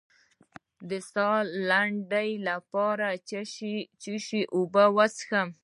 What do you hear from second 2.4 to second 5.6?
لپاره د څه شي اوبه وڅښم؟